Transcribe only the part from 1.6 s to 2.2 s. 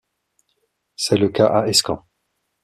Escamps.